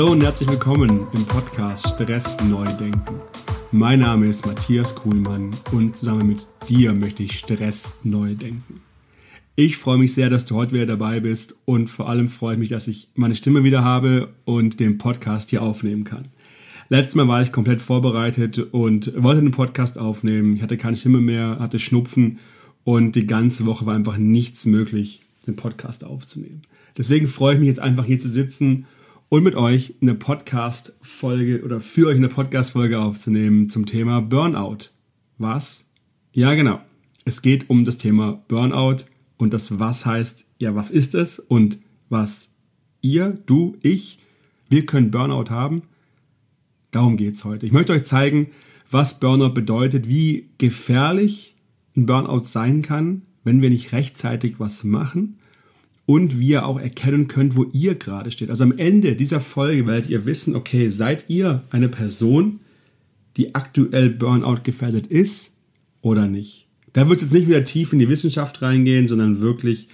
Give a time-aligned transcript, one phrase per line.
[0.00, 3.20] Hallo und herzlich willkommen im Podcast Stress neu denken.
[3.70, 8.80] Mein Name ist Matthias Kuhlmann und zusammen mit dir möchte ich Stress neu denken.
[9.56, 12.58] Ich freue mich sehr, dass du heute wieder dabei bist und vor allem freue ich
[12.58, 16.28] mich, dass ich meine Stimme wieder habe und den Podcast hier aufnehmen kann.
[16.88, 20.56] Letztes Mal war ich komplett vorbereitet und wollte den Podcast aufnehmen.
[20.56, 22.38] Ich hatte keine Stimme mehr, hatte Schnupfen
[22.84, 26.62] und die ganze Woche war einfach nichts möglich, den Podcast aufzunehmen.
[26.96, 28.86] Deswegen freue ich mich jetzt einfach hier zu sitzen
[29.30, 34.90] und mit euch eine Podcast-Folge oder für euch eine Podcast-Folge aufzunehmen zum Thema Burnout.
[35.38, 35.88] Was?
[36.32, 36.80] Ja, genau.
[37.24, 39.04] Es geht um das Thema Burnout
[39.36, 42.56] und das Was heißt, ja, was ist es und was
[43.02, 44.18] ihr, du, ich,
[44.68, 45.82] wir können Burnout haben.
[46.90, 47.66] Darum geht es heute.
[47.66, 48.48] Ich möchte euch zeigen,
[48.90, 51.54] was Burnout bedeutet, wie gefährlich
[51.96, 55.39] ein Burnout sein kann, wenn wir nicht rechtzeitig was machen
[56.10, 58.50] und wie ihr auch erkennen könnt, wo ihr gerade steht.
[58.50, 62.58] Also am Ende dieser Folge werdet ihr wissen, okay, seid ihr eine Person,
[63.36, 65.54] die aktuell Burnout gefährdet ist
[66.00, 66.66] oder nicht.
[66.94, 69.86] Da wird es jetzt nicht wieder tief in die Wissenschaft reingehen, sondern wirklich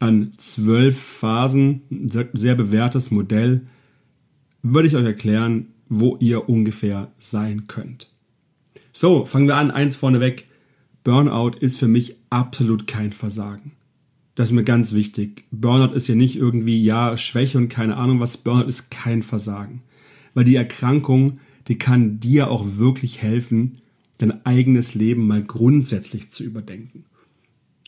[0.00, 3.62] an zwölf Phasen, ein sehr bewährtes Modell,
[4.62, 8.10] würde ich euch erklären, wo ihr ungefähr sein könnt.
[8.92, 9.70] So, fangen wir an.
[9.70, 10.46] Eins vorneweg.
[11.04, 13.72] Burnout ist für mich absolut kein Versagen.
[14.34, 15.44] Das ist mir ganz wichtig.
[15.50, 18.38] Burnout ist ja nicht irgendwie, ja, Schwäche und keine Ahnung was.
[18.38, 19.82] Burnout ist kein Versagen.
[20.34, 23.78] Weil die Erkrankung, die kann dir auch wirklich helfen,
[24.18, 27.04] dein eigenes Leben mal grundsätzlich zu überdenken.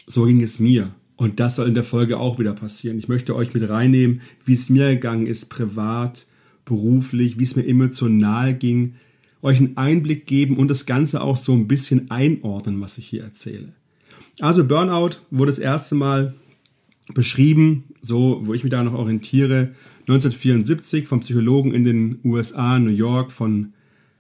[0.07, 0.95] So ging es mir.
[1.17, 2.99] Und das soll in der Folge auch wieder passieren.
[2.99, 6.27] Ich möchte euch mit reinnehmen, wie es mir gegangen ist, privat,
[6.65, 8.95] beruflich, wie es mir emotional ging,
[9.43, 13.23] euch einen Einblick geben und das Ganze auch so ein bisschen einordnen, was ich hier
[13.23, 13.73] erzähle.
[14.41, 16.35] Also Burnout wurde das erste Mal
[17.15, 22.91] beschrieben, so wo ich mich da noch orientiere, 1974 vom Psychologen in den USA, New
[22.91, 23.73] York, von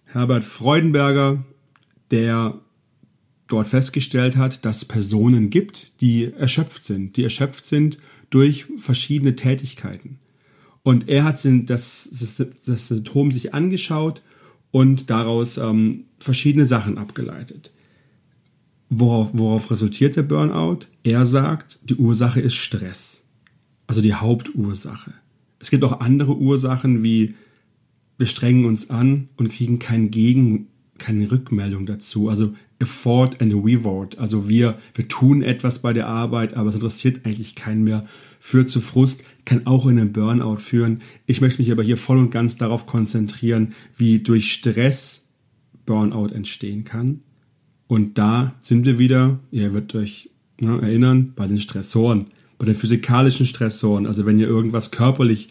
[0.04, 1.44] Herbert Freudenberger,
[2.10, 2.60] der
[3.48, 7.98] dort festgestellt hat, dass Personen gibt, die erschöpft sind, die erschöpft sind
[8.30, 10.18] durch verschiedene Tätigkeiten.
[10.82, 14.22] Und er hat das, das, Symptom sich angeschaut
[14.70, 17.72] und daraus ähm, verschiedene Sachen abgeleitet.
[18.88, 20.80] Worauf, worauf resultiert der Burnout?
[21.02, 23.26] Er sagt, die Ursache ist Stress.
[23.86, 25.12] Also die Hauptursache.
[25.58, 27.34] Es gibt auch andere Ursachen wie
[28.18, 32.28] wir strengen uns an und kriegen kein Gegen, keine Rückmeldung dazu.
[32.28, 34.18] Also Effort and Reward.
[34.18, 38.06] Also wir, wir tun etwas bei der Arbeit, aber es interessiert eigentlich keinen mehr.
[38.40, 41.02] Führt zu Frust, kann auch in einen Burnout führen.
[41.26, 45.28] Ich möchte mich aber hier voll und ganz darauf konzentrieren, wie durch Stress
[45.84, 47.20] Burnout entstehen kann
[47.88, 50.30] und da sind wir wieder, ihr werdet euch
[50.60, 52.26] ne, erinnern, bei den Stressoren,
[52.58, 55.48] bei den physikalischen Stressoren, also wenn ihr irgendwas körperlich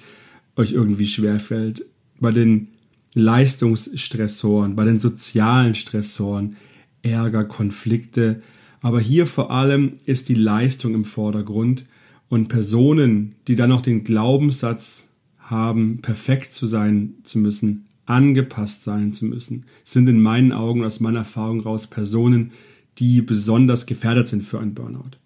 [0.55, 1.85] euch irgendwie schwerfällt,
[2.19, 2.69] bei den
[3.13, 6.57] Leistungsstressoren, bei den sozialen Stressoren,
[7.01, 8.41] Ärger, Konflikte.
[8.81, 11.85] Aber hier vor allem ist die Leistung im Vordergrund
[12.27, 15.07] und Personen, die dann noch den Glaubenssatz
[15.37, 20.99] haben, perfekt zu sein zu müssen, angepasst sein zu müssen, sind in meinen Augen aus
[20.99, 22.51] meiner Erfahrung raus Personen,
[22.97, 25.17] die besonders gefährdet sind für einen Burnout.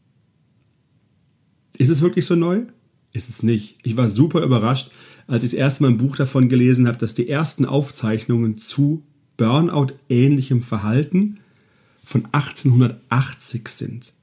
[1.78, 2.64] Ist es wirklich so neu?
[3.12, 3.78] Ist es nicht.
[3.84, 4.92] Ich war super überrascht,
[5.28, 9.04] als ich das erste Mal ein Buch davon gelesen habe, dass die ersten Aufzeichnungen zu
[9.38, 11.40] Burnout-ähnlichem Verhalten
[12.04, 14.14] von 1880 sind.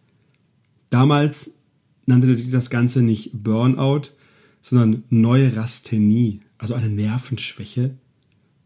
[0.91, 1.59] Damals
[2.07, 4.11] nannte das Ganze nicht Burnout,
[4.61, 7.97] sondern Neurasthenie, also eine Nervenschwäche,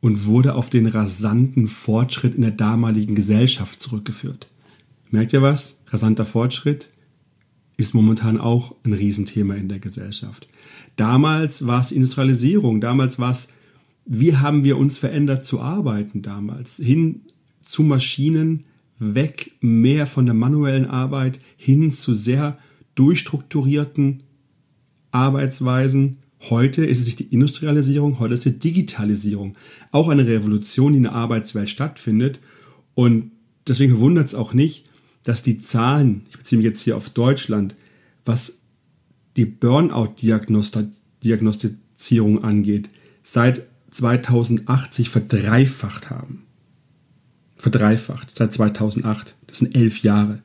[0.00, 4.49] und wurde auf den rasanten Fortschritt in der damaligen Gesellschaft zurückgeführt.
[5.11, 5.78] Merkt ihr was?
[5.88, 6.91] Rasanter Fortschritt
[7.77, 10.49] ist momentan auch ein Riesenthema in der Gesellschaft.
[10.97, 13.49] Damals war es Industrialisierung, damals war es,
[14.05, 17.22] wie haben wir uns verändert zu arbeiten damals, hin
[17.60, 18.65] zu Maschinen,
[18.98, 22.59] weg mehr von der manuellen Arbeit, hin zu sehr
[22.95, 24.22] durchstrukturierten
[25.10, 29.57] Arbeitsweisen Heute ist es nicht die Industrialisierung, heute ist die Digitalisierung.
[29.92, 32.41] Auch eine Revolution, die in der Arbeitswelt stattfindet.
[32.95, 33.33] Und
[33.69, 34.87] deswegen wundert es auch nicht,
[35.22, 37.75] dass die Zahlen, ich beziehe mich jetzt hier auf Deutschland,
[38.25, 38.60] was
[39.37, 42.89] die Burnout-Diagnostizierung angeht,
[43.22, 46.47] seit 2008 sich verdreifacht haben.
[47.57, 49.34] Verdreifacht, seit 2008.
[49.47, 50.41] Das sind elf Jahre.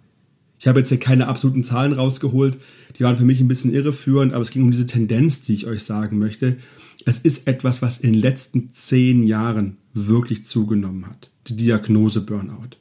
[0.57, 2.57] Ich habe jetzt hier keine absoluten Zahlen rausgeholt,
[2.97, 5.67] die waren für mich ein bisschen irreführend, aber es ging um diese Tendenz, die ich
[5.67, 6.57] euch sagen möchte.
[7.05, 11.31] Es ist etwas, was in den letzten zehn Jahren wirklich zugenommen hat.
[11.47, 12.77] Die Diagnose Burnout.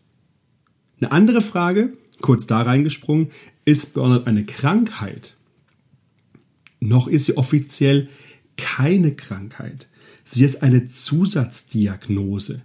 [1.01, 3.29] Eine andere Frage, kurz da reingesprungen,
[3.65, 5.37] ist Burnout eine Krankheit?
[6.81, 8.09] Noch ist sie offiziell
[8.57, 9.89] keine Krankheit.
[10.25, 12.63] Sie ist eine Zusatzdiagnose,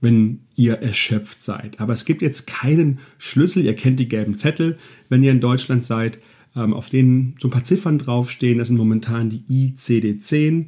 [0.00, 1.80] wenn ihr erschöpft seid.
[1.80, 3.64] Aber es gibt jetzt keinen Schlüssel.
[3.64, 4.78] Ihr kennt die gelben Zettel,
[5.08, 6.18] wenn ihr in Deutschland seid,
[6.54, 8.58] ähm, auf denen so ein paar Ziffern draufstehen.
[8.58, 10.66] Das sind momentan die ICD-10.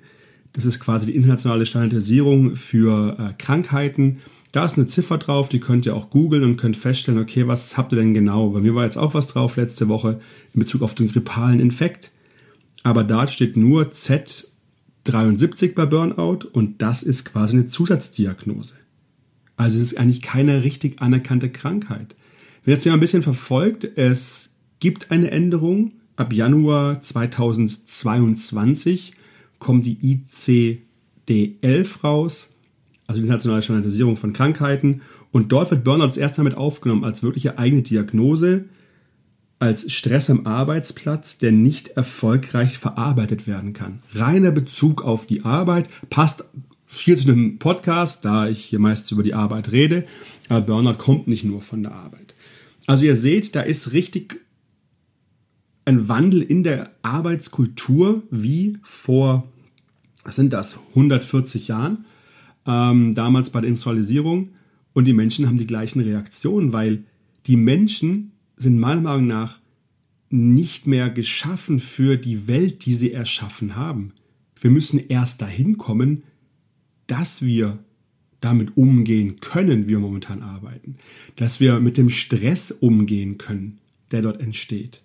[0.53, 4.19] Das ist quasi die internationale Standardisierung für äh, Krankheiten.
[4.53, 7.77] Da ist eine Ziffer drauf, die könnt ihr auch googeln und könnt feststellen, okay, was
[7.77, 8.51] habt ihr denn genau?
[8.51, 10.19] Bei mir war jetzt auch was drauf letzte Woche
[10.53, 12.11] in Bezug auf den grippalen Infekt.
[12.83, 18.75] Aber da steht nur Z73 bei Burnout und das ist quasi eine Zusatzdiagnose.
[19.61, 22.17] Also es ist eigentlich keine richtig anerkannte Krankheit.
[22.65, 25.93] Wenn ihr das Thema ein bisschen verfolgt, es gibt eine Änderung.
[26.17, 29.13] Ab Januar 2022
[29.59, 30.23] kommt die
[31.27, 32.55] ICD-11 raus
[33.11, 35.03] also die internationale Standardisierung von Krankheiten.
[35.33, 38.67] Und dort wird Burnout das erste Mal mit aufgenommen als wirkliche eigene Diagnose,
[39.59, 43.99] als Stress am Arbeitsplatz, der nicht erfolgreich verarbeitet werden kann.
[44.15, 46.45] Reiner Bezug auf die Arbeit passt
[46.93, 50.07] viel zu dem Podcast, da ich hier meist über die Arbeit rede.
[50.49, 52.35] Aber Burnout kommt nicht nur von der Arbeit.
[52.87, 54.41] Also ihr seht, da ist richtig
[55.85, 59.47] ein Wandel in der Arbeitskultur wie vor,
[60.25, 62.05] was sind das, 140 Jahren
[62.67, 64.51] ähm, damals bei der Industrialisierung.
[64.93, 67.05] Und die Menschen haben die gleichen Reaktionen, weil
[67.47, 69.61] die Menschen sind meiner Meinung nach
[70.29, 74.13] nicht mehr geschaffen für die Welt, die sie erschaffen haben.
[74.61, 76.25] Wir müssen erst dahin kommen,
[77.11, 77.79] dass wir
[78.41, 80.97] damit umgehen können, wie wir momentan arbeiten.
[81.37, 83.79] Dass wir mit dem Stress umgehen können,
[84.13, 85.03] der dort entsteht.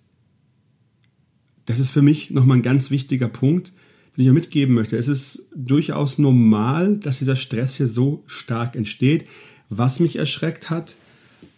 [1.66, 3.72] Das ist für mich nochmal ein ganz wichtiger Punkt,
[4.16, 4.96] den ich mitgeben möchte.
[4.96, 9.26] Es ist durchaus normal, dass dieser Stress hier so stark entsteht.
[9.68, 10.96] Was mich erschreckt hat,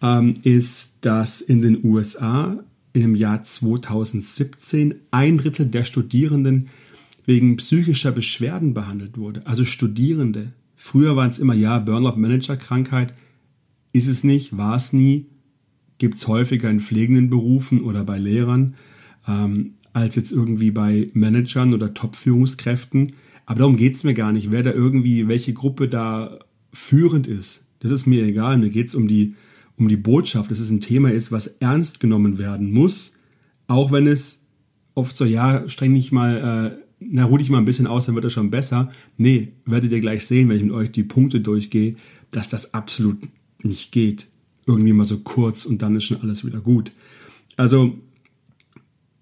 [0.00, 2.64] ähm, ist, dass in den USA
[2.94, 6.68] im Jahr 2017 ein Drittel der Studierenden
[7.28, 9.46] wegen psychischer Beschwerden behandelt wurde.
[9.46, 10.54] Also Studierende.
[10.74, 13.12] Früher waren es immer, ja, Burnout-Manager-Krankheit.
[13.92, 15.26] Ist es nicht, war es nie.
[15.98, 18.76] Gibt es häufiger in pflegenden Berufen oder bei Lehrern.
[19.26, 23.12] Ähm, als jetzt irgendwie bei Managern oder Top-Führungskräften.
[23.44, 26.38] Aber darum geht es mir gar nicht, wer da irgendwie, welche Gruppe da
[26.72, 27.66] führend ist.
[27.80, 28.56] Das ist mir egal.
[28.56, 29.34] Mir geht es um die,
[29.76, 33.12] um die Botschaft, dass es ein Thema ist, was ernst genommen werden muss.
[33.66, 34.46] Auch wenn es
[34.94, 38.14] oft so, ja, streng dich mal, äh, na, ruh dich mal ein bisschen aus, dann
[38.14, 38.90] wird es schon besser.
[39.16, 41.94] Nee, werdet ihr gleich sehen, wenn ich mit euch die Punkte durchgehe,
[42.30, 43.18] dass das absolut
[43.62, 44.26] nicht geht.
[44.66, 46.92] Irgendwie mal so kurz und dann ist schon alles wieder gut.
[47.56, 47.98] Also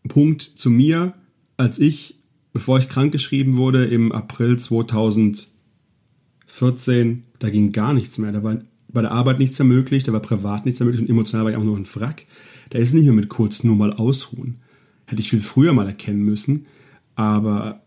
[0.09, 1.13] Punkt zu mir,
[1.57, 2.17] als ich,
[2.53, 8.33] bevor ich krankgeschrieben wurde, im April 2014, da ging gar nichts mehr.
[8.33, 8.59] Da war
[8.89, 11.53] bei der Arbeit nichts mehr möglich, da war privat nichts mehr möglich und emotional war
[11.53, 12.25] ich auch nur ein Wrack.
[12.71, 14.57] Da ist nicht mehr mit kurz nur mal ausruhen.
[15.07, 16.67] Hätte ich viel früher mal erkennen müssen,
[17.17, 17.83] aber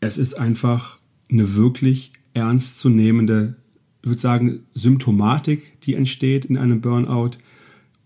[0.00, 0.98] es ist einfach
[1.30, 3.54] eine wirklich ernstzunehmende,
[4.02, 7.32] ich würde sagen, Symptomatik, die entsteht in einem Burnout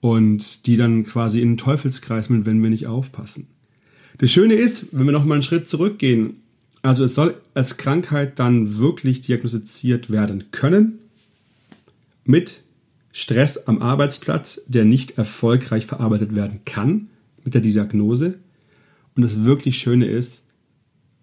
[0.00, 3.46] und die dann quasi in den Teufelskreis mit, wenn wir nicht aufpassen.
[4.18, 6.36] Das Schöne ist, wenn wir noch mal einen Schritt zurückgehen,
[6.82, 10.98] also es soll als Krankheit dann wirklich diagnostiziert werden können
[12.24, 12.62] mit
[13.12, 17.08] Stress am Arbeitsplatz, der nicht erfolgreich verarbeitet werden kann
[17.44, 18.34] mit der Diagnose.
[19.14, 20.43] Und das wirklich Schöne ist,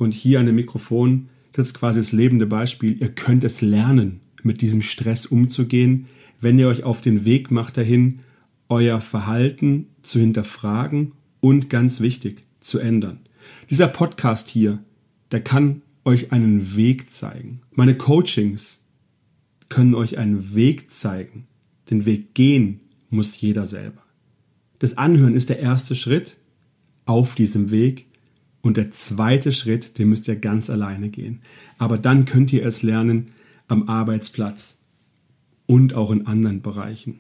[0.02, 4.62] und hier an dem Mikrofon sitzt quasi das lebende Beispiel, ihr könnt es lernen, mit
[4.62, 6.08] diesem Stress umzugehen,
[6.40, 8.22] wenn ihr euch auf den Weg macht dahin,
[8.68, 13.20] euer Verhalten zu hinterfragen und ganz wichtig, zu ändern.
[13.70, 14.80] Dieser Podcast hier,
[15.32, 17.62] der kann euch einen Weg zeigen.
[17.70, 18.86] Meine Coachings
[19.70, 21.46] können euch einen Weg zeigen.
[21.92, 22.80] Den Weg gehen
[23.12, 24.02] muss jeder selber.
[24.80, 26.38] Das Anhören ist der erste Schritt
[27.06, 28.08] auf diesem Weg
[28.62, 31.42] und der zweite Schritt, den müsst ihr ganz alleine gehen.
[31.78, 33.32] Aber dann könnt ihr es lernen
[33.68, 34.80] am Arbeitsplatz
[35.66, 37.20] und auch in anderen Bereichen,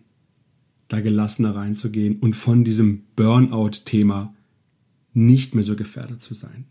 [0.87, 4.33] da gelassener reinzugehen und von diesem Burnout-Thema
[5.13, 6.65] nicht mehr so gefährdet zu sein.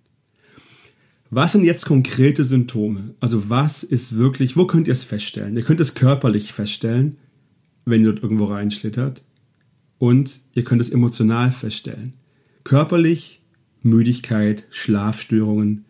[1.30, 3.14] Was sind jetzt konkrete Symptome?
[3.20, 5.56] Also was ist wirklich, wo könnt ihr es feststellen?
[5.56, 7.18] Ihr könnt es körperlich feststellen,
[7.84, 9.22] wenn ihr dort irgendwo reinschlittert.
[9.98, 12.14] Und ihr könnt es emotional feststellen.
[12.64, 13.39] Körperlich
[13.82, 15.84] Müdigkeit, Schlafstörungen,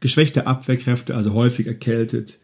[0.00, 2.38] geschwächte Abwehrkräfte, also häufig erkältet,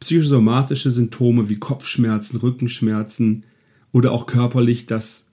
[0.00, 3.44] psychosomatische Symptome wie Kopfschmerzen, Rückenschmerzen
[3.92, 5.28] oder auch körperlich das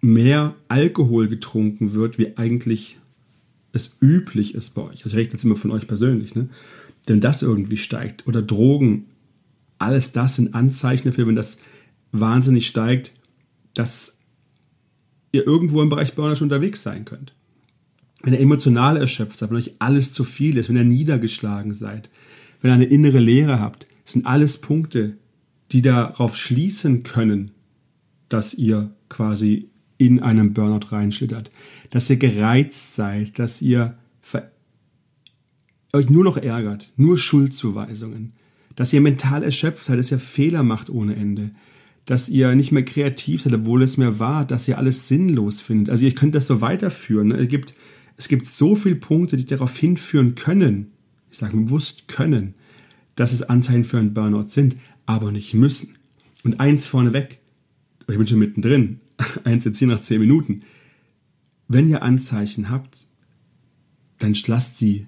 [0.00, 2.98] mehr Alkohol getrunken wird, wie eigentlich
[3.72, 5.04] es üblich ist bei euch.
[5.04, 6.48] Also ich rede jetzt immer von euch persönlich, ne?
[7.08, 8.26] Denn das irgendwie steigt.
[8.26, 9.06] Oder Drogen,
[9.78, 11.58] alles das sind Anzeichen dafür, wenn das
[12.10, 13.12] wahnsinnig steigt,
[13.74, 14.18] dass
[15.30, 17.35] ihr irgendwo im Bereich Burnout schon unterwegs sein könnt.
[18.26, 22.10] Wenn ihr emotional erschöpft seid, wenn euch alles zu viel ist, wenn ihr niedergeschlagen seid,
[22.60, 25.16] wenn ihr eine innere Leere habt, sind alles Punkte,
[25.70, 27.52] die darauf schließen können,
[28.28, 31.52] dass ihr quasi in einem Burnout reinschlittert,
[31.90, 33.96] dass ihr gereizt seid, dass ihr
[35.92, 38.32] euch nur noch ärgert, nur Schuldzuweisungen,
[38.74, 41.52] dass ihr mental erschöpft seid, dass ihr Fehler macht ohne Ende,
[42.06, 45.90] dass ihr nicht mehr kreativ seid, obwohl es mehr war, dass ihr alles sinnlos findet.
[45.90, 47.28] Also ihr könnt das so weiterführen.
[47.28, 47.36] Ne?
[47.36, 47.74] Es, gibt,
[48.16, 50.92] es gibt so viele Punkte, die darauf hinführen können,
[51.30, 52.54] ich sage bewusst können,
[53.14, 55.96] dass es Anzeichen für einen Burnout sind, aber nicht müssen.
[56.44, 57.38] Und eins vorneweg,
[58.08, 59.00] ich bin schon mittendrin,
[59.44, 60.62] eins jetzt hier nach zehn Minuten.
[61.68, 63.06] Wenn ihr Anzeichen habt,
[64.18, 65.06] dann lasst sie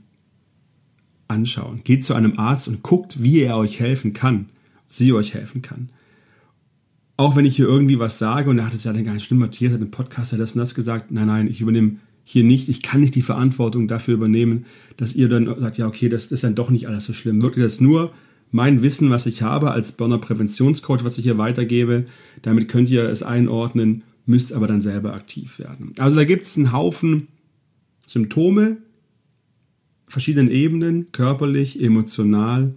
[1.29, 1.83] anschauen.
[1.85, 4.49] Geht zu einem Arzt und guckt, wie er euch helfen kann,
[4.89, 5.91] sie euch helfen kann.
[7.17, 9.25] Auch wenn ich hier irgendwie was sage und er hat es ja dann gar nicht
[9.25, 11.97] schlimm, Matthias hat im Podcast ja das und das gesagt, nein, nein, ich übernehme
[12.31, 14.67] hier nicht, ich kann nicht die Verantwortung dafür übernehmen,
[14.99, 17.41] dass ihr dann sagt, ja, okay, das ist dann doch nicht alles so schlimm.
[17.41, 18.13] Wirklich, das ist nur
[18.51, 22.05] mein Wissen, was ich habe als Bonner Präventionscoach, was ich hier weitergebe.
[22.43, 25.93] Damit könnt ihr es einordnen, müsst aber dann selber aktiv werden.
[25.97, 27.29] Also da gibt es einen Haufen
[28.07, 28.77] Symptome,
[30.07, 32.75] verschiedenen Ebenen, körperlich, emotional.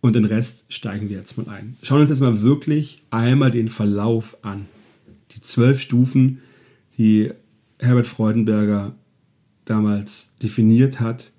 [0.00, 1.76] Und den Rest steigen wir jetzt mal ein.
[1.82, 4.66] Schauen wir uns jetzt mal wirklich einmal den Verlauf an.
[5.32, 6.40] Die zwölf Stufen,
[6.96, 7.30] die
[7.78, 8.94] Herbert Freudenberger
[9.64, 11.32] damals definiert hat.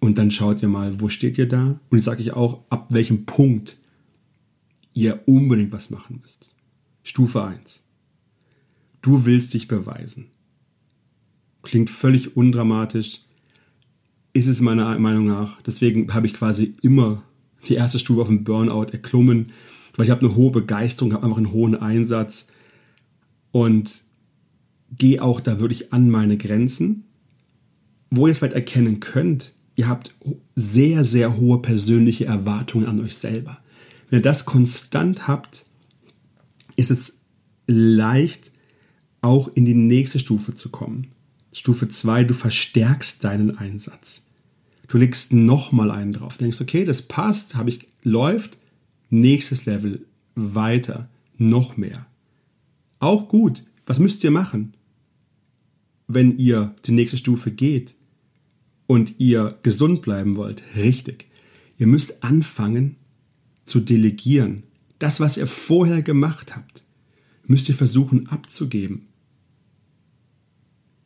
[0.00, 1.80] Und dann schaut ihr mal, wo steht ihr da?
[1.90, 3.78] Und jetzt sage ich auch, ab welchem Punkt
[4.94, 6.54] ihr unbedingt was machen müsst.
[7.02, 7.84] Stufe 1.
[9.02, 10.30] Du willst dich beweisen
[11.68, 13.20] klingt völlig undramatisch,
[14.32, 15.60] ist es meiner Meinung nach.
[15.62, 17.22] Deswegen habe ich quasi immer
[17.68, 19.52] die erste Stufe auf dem Burnout erklommen,
[19.96, 22.52] weil ich habe eine hohe Begeisterung, habe einfach einen hohen Einsatz
[23.50, 24.02] und
[24.96, 27.04] gehe auch da wirklich an meine Grenzen.
[28.10, 30.14] Wo ihr es vielleicht erkennen könnt, ihr habt
[30.54, 33.58] sehr, sehr hohe persönliche Erwartungen an euch selber.
[34.08, 35.64] Wenn ihr das konstant habt,
[36.76, 37.18] ist es
[37.66, 38.50] leicht,
[39.20, 41.08] auch in die nächste Stufe zu kommen.
[41.52, 44.28] Stufe 2, du verstärkst deinen Einsatz.
[44.86, 46.38] Du legst nochmal einen drauf.
[46.38, 48.58] Du denkst, okay, das passt, habe ich, läuft,
[49.10, 52.06] nächstes Level, weiter, noch mehr.
[53.00, 53.64] Auch gut.
[53.86, 54.74] Was müsst ihr machen,
[56.08, 57.94] wenn ihr die nächste Stufe geht
[58.86, 60.62] und ihr gesund bleiben wollt?
[60.76, 61.26] Richtig.
[61.78, 62.96] Ihr müsst anfangen
[63.64, 64.64] zu delegieren.
[64.98, 66.82] Das, was ihr vorher gemacht habt,
[67.46, 69.06] müsst ihr versuchen abzugeben.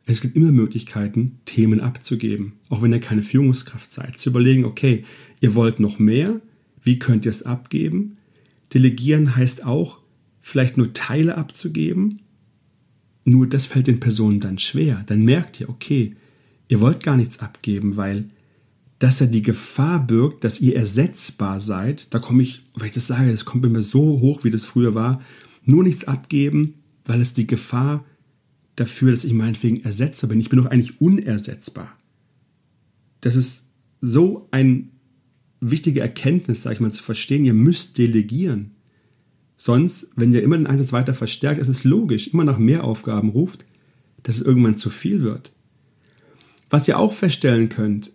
[0.05, 4.19] Es gibt immer Möglichkeiten, Themen abzugeben, auch wenn ihr keine Führungskraft seid.
[4.19, 5.05] Zu überlegen, okay,
[5.39, 6.41] ihr wollt noch mehr,
[6.81, 8.17] wie könnt ihr es abgeben?
[8.73, 9.99] Delegieren heißt auch,
[10.41, 12.19] vielleicht nur Teile abzugeben.
[13.25, 15.03] Nur das fällt den Personen dann schwer.
[15.05, 16.15] Dann merkt ihr, okay,
[16.67, 18.29] ihr wollt gar nichts abgeben, weil
[18.99, 22.13] das ja die Gefahr birgt, dass ihr ersetzbar seid.
[22.13, 24.65] Da komme ich, weil ich das sage, das kommt bei mir so hoch, wie das
[24.65, 25.21] früher war.
[25.65, 26.75] Nur nichts abgeben,
[27.05, 28.05] weil es die Gefahr
[28.75, 30.39] dafür, dass ich meinetwegen ersetzbar bin.
[30.39, 31.97] Ich bin doch eigentlich unersetzbar.
[33.21, 34.85] Das ist so eine
[35.59, 37.45] wichtige Erkenntnis, sage ich mal, zu verstehen.
[37.45, 38.71] Ihr müsst delegieren.
[39.65, 43.29] Sonst, wenn ihr immer den Einsatz weiter verstärkt, ist es logisch, immer nach mehr Aufgaben
[43.29, 43.63] ruft,
[44.23, 45.53] dass es irgendwann zu viel wird.
[46.69, 48.11] Was ihr auch feststellen könnt,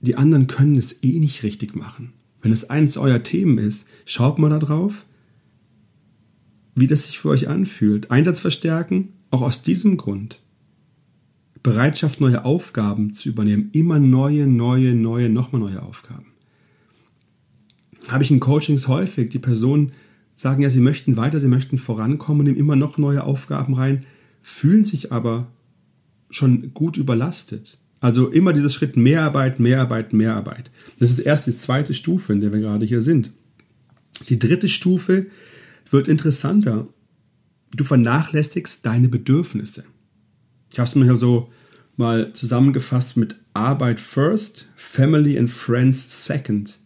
[0.00, 2.12] die anderen können es eh nicht richtig machen.
[2.40, 5.04] Wenn es eins eurer Themen ist, schaut mal da drauf,
[6.76, 8.12] wie das sich für euch anfühlt.
[8.12, 10.40] Einsatz verstärken, auch aus diesem Grund.
[11.64, 13.70] Bereitschaft, neue Aufgaben zu übernehmen.
[13.72, 16.26] Immer neue, neue, neue, nochmal neue Aufgaben.
[18.06, 19.90] Habe ich in Coachings häufig, die Personen
[20.36, 24.04] sagen ja, sie möchten weiter, sie möchten vorankommen, nehmen immer noch neue Aufgaben rein,
[24.40, 25.48] fühlen sich aber
[26.30, 27.78] schon gut überlastet.
[28.00, 30.70] Also immer dieses Schritt mehr Arbeit, mehr Arbeit, mehr Arbeit.
[30.98, 33.32] Das ist erst die zweite Stufe, in der wir gerade hier sind.
[34.28, 35.26] Die dritte Stufe
[35.88, 36.88] wird interessanter
[37.74, 39.84] du vernachlässigst deine Bedürfnisse.
[40.70, 41.50] Ich habe es mir hier so
[41.96, 46.78] mal zusammengefasst mit Arbeit first, Family and Friends second.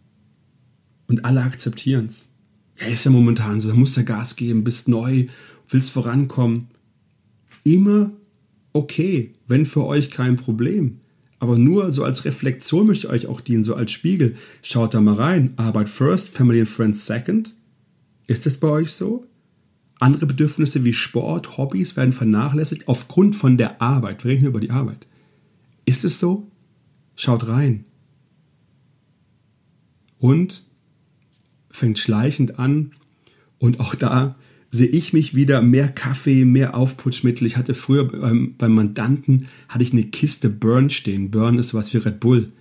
[1.06, 2.35] Und alle akzeptieren es.
[2.78, 5.26] Ja, ist ja momentan so, da musst du Gas geben, bist neu,
[5.68, 6.68] willst vorankommen.
[7.64, 8.12] Immer
[8.72, 11.00] okay, wenn für euch kein Problem.
[11.38, 14.36] Aber nur so als Reflexion möchte ich euch auch dienen, so als Spiegel.
[14.62, 15.52] Schaut da mal rein.
[15.56, 17.54] Arbeit first, Family and Friends second.
[18.26, 19.26] Ist das bei euch so?
[19.98, 24.24] Andere Bedürfnisse wie Sport, Hobbys werden vernachlässigt aufgrund von der Arbeit.
[24.24, 25.06] Wir reden hier über die Arbeit.
[25.84, 26.50] Ist es so?
[27.14, 27.84] Schaut rein.
[30.18, 30.64] Und
[31.76, 32.92] fängt schleichend an.
[33.58, 34.36] Und auch da
[34.70, 37.46] sehe ich mich wieder mehr Kaffee, mehr Aufputschmittel.
[37.46, 41.30] Ich hatte früher beim, beim Mandanten hatte ich eine Kiste Burn stehen.
[41.30, 42.52] Burn ist was wie Red Bull.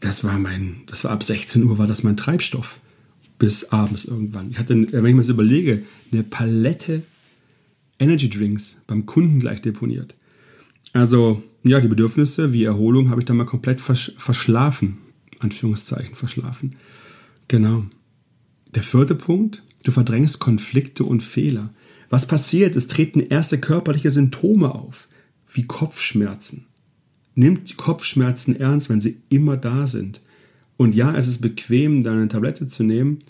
[0.00, 2.78] das war mein, das war ab 16 Uhr war das mein Treibstoff
[3.38, 4.50] bis abends irgendwann.
[4.50, 7.02] Ich hatte, wenn ich mir das überlege, eine Palette
[7.98, 10.14] Energy Drinks beim Kunden gleich deponiert.
[10.92, 14.98] Also, ja, die Bedürfnisse wie Erholung habe ich dann mal komplett versch verschlafen.
[15.40, 16.76] Anführungszeichen verschlafen.
[17.48, 17.86] Genau.
[18.74, 21.72] Der vierte Punkt, du verdrängst Konflikte und Fehler.
[22.10, 22.76] Was passiert?
[22.76, 25.08] Es treten erste körperliche Symptome auf,
[25.52, 26.66] wie Kopfschmerzen.
[27.34, 30.20] Nimmt Kopfschmerzen ernst, wenn sie immer da sind.
[30.76, 33.20] Und ja, es ist bequem, da eine Tablette zu nehmen,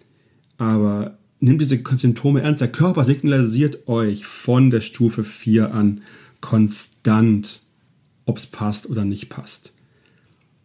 [0.57, 2.63] aber nimmt diese Symptome ernst.
[2.63, 6.01] Der Körper signalisiert euch von der Stufe 4 an
[6.41, 7.63] konstant,
[8.25, 9.73] ob es passt oder nicht passt.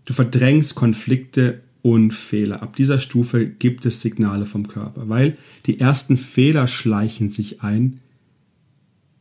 [0.06, 2.62] Du verdrängst Konflikte und Fehler.
[2.62, 8.02] Ab dieser Stufe gibt es Signale vom Körper, weil die ersten Fehler schleichen sich ein.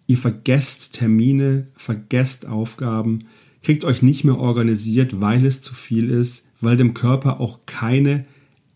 [0.07, 3.21] Ihr vergesst Termine, vergesst Aufgaben,
[3.63, 8.25] kriegt euch nicht mehr organisiert, weil es zu viel ist, weil dem Körper auch keine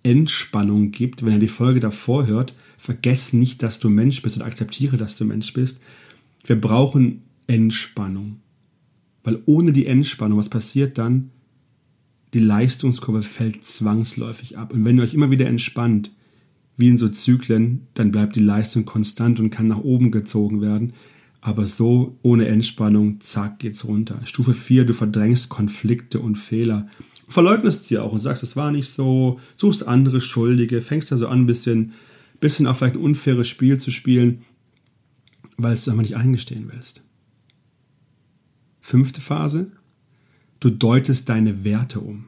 [0.03, 1.25] Entspannung gibt.
[1.25, 5.17] Wenn er die Folge davor hört, vergess nicht, dass du Mensch bist und akzeptiere, dass
[5.17, 5.81] du Mensch bist.
[6.45, 8.41] Wir brauchen Entspannung.
[9.25, 11.31] Weil ohne die Entspannung, was passiert dann?
[12.35, 14.73] Die Leistungskurve fällt zwangsläufig ab.
[14.73, 16.11] Und wenn ihr euch immer wieder entspannt,
[16.77, 20.95] wie in so Zyklen, dann bleibt die Leistung konstant und kann nach oben gezogen werden.
[21.41, 24.21] Aber so ohne Entspannung, zack, geht's runter.
[24.25, 26.89] Stufe 4, du verdrängst Konflikte und Fehler.
[27.29, 31.27] Verleugnest sie auch und sagst, es war nicht so, suchst andere Schuldige, fängst ja so
[31.27, 31.93] an, ein bisschen,
[32.41, 34.43] bisschen auf vielleicht ein unfaires Spiel zu spielen,
[35.57, 37.03] weil es du einfach nicht eingestehen willst.
[38.81, 39.73] Fünfte Phase,
[40.63, 42.27] du deutest deine Werte um.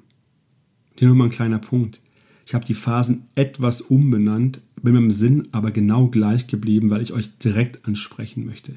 [0.98, 2.00] Hier nur mal ein kleiner Punkt.
[2.46, 7.00] Ich habe die Phasen etwas umbenannt, bin mit dem Sinn aber genau gleich geblieben, weil
[7.00, 8.74] ich euch direkt ansprechen möchte.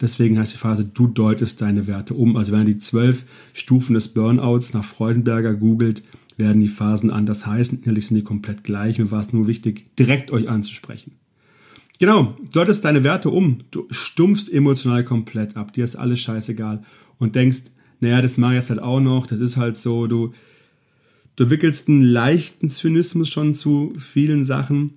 [0.00, 2.36] Deswegen heißt die Phase, du deutest deine Werte um.
[2.36, 6.02] Also wenn ihr die zwölf Stufen des Burnouts nach Freudenberger googelt,
[6.38, 7.82] werden die Phasen anders heißen.
[7.82, 8.98] Innerlich sind die komplett gleich.
[8.98, 11.12] Mir war es nur wichtig, direkt euch anzusprechen.
[12.00, 13.58] Genau, du deutest deine Werte um.
[13.70, 15.72] Du stumpfst emotional komplett ab.
[15.72, 16.82] Dir ist alles scheißegal.
[17.18, 17.70] Und denkst,
[18.02, 19.26] naja, das mache ich jetzt halt auch noch.
[19.26, 20.34] Das ist halt so, du,
[21.36, 24.94] du wickelst einen leichten Zynismus schon zu vielen Sachen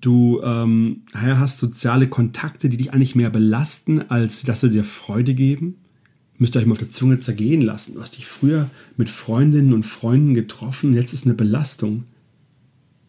[0.00, 5.34] Du ähm, hast soziale Kontakte, die dich eigentlich mehr belasten, als dass sie dir Freude
[5.34, 5.76] geben.
[6.38, 7.94] Müsst ihr euch mal auf der Zunge zergehen lassen.
[7.94, 12.04] Du hast dich früher mit Freundinnen und Freunden getroffen, jetzt ist eine Belastung.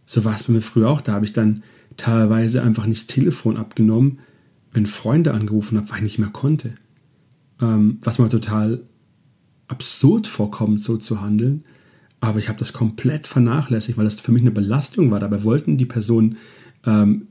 [0.05, 1.01] So war es bei mir früher auch.
[1.01, 1.63] Da habe ich dann
[1.97, 4.19] teilweise einfach nicht das Telefon abgenommen,
[4.73, 6.73] wenn Freunde angerufen haben, weil ich nicht mehr konnte.
[7.61, 8.83] Ähm, was mir total
[9.67, 11.63] absurd vorkommt, so zu handeln.
[12.19, 15.19] Aber ich habe das komplett vernachlässigt, weil das für mich eine Belastung war.
[15.19, 16.37] Dabei wollten die Personen
[16.85, 17.27] ähm,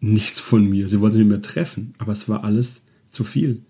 [0.00, 0.88] nichts von mir.
[0.88, 3.62] Sie wollten mit mir treffen, aber es war alles zu viel.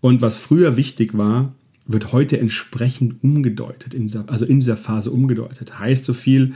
[0.00, 1.54] Und was früher wichtig war,
[1.86, 5.78] wird heute entsprechend umgedeutet, in dieser, also in dieser Phase umgedeutet.
[5.78, 6.54] Heißt so viel,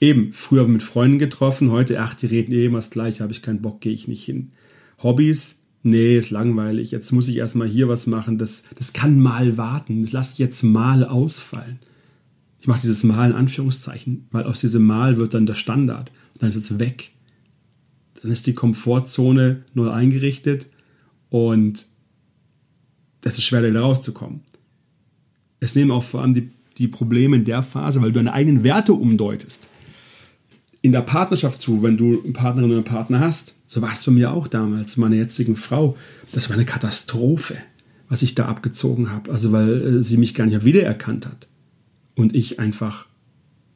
[0.00, 3.42] eben, früher mit Freunden getroffen, heute, ach, die reden eh immer das Gleiche, habe ich
[3.42, 4.52] keinen Bock, gehe ich nicht hin.
[5.02, 9.56] Hobbys, nee, ist langweilig, jetzt muss ich erstmal hier was machen, das, das kann mal
[9.56, 11.78] warten, das lasse ich jetzt mal ausfallen.
[12.60, 16.48] Ich mache dieses Mal in Anführungszeichen, weil aus diesem Mal wird dann der Standard dann
[16.48, 17.10] ist es weg.
[18.20, 20.66] Dann ist die Komfortzone neu eingerichtet
[21.30, 21.86] und
[23.20, 24.40] das ist schwer, da rauszukommen.
[25.60, 28.64] Es nehmen auch vor allem die, die Probleme in der Phase, weil du deine eigenen
[28.64, 29.68] Werte umdeutest.
[30.84, 34.04] In der Partnerschaft zu, wenn du eine Partnerin oder einen Partner hast, so war es
[34.04, 35.96] bei mir auch damals, meiner jetzigen Frau,
[36.32, 37.56] das war eine Katastrophe,
[38.10, 39.32] was ich da abgezogen habe.
[39.32, 41.48] Also weil äh, sie mich gar nicht wiedererkannt hat.
[42.14, 43.06] Und ich einfach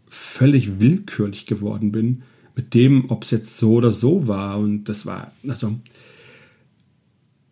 [0.06, 4.58] völlig willkürlich geworden bin mit dem, ob es jetzt so oder so war.
[4.58, 5.80] Und das war, also,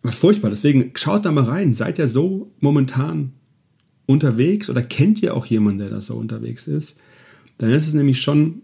[0.03, 0.51] war furchtbar.
[0.51, 1.73] Deswegen schaut da mal rein.
[1.73, 3.33] Seid ihr so momentan
[4.05, 6.99] unterwegs oder kennt ihr auch jemanden, der da so unterwegs ist?
[7.57, 8.61] Dann ist es nämlich schon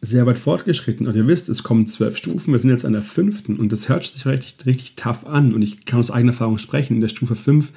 [0.00, 1.06] sehr weit fortgeschritten.
[1.06, 3.88] Also ihr wisst, es kommen zwölf Stufen, wir sind jetzt an der fünften und das
[3.88, 6.94] hört sich richtig, richtig tough an und ich kann aus eigener Erfahrung sprechen.
[6.94, 7.72] In der Stufe 5,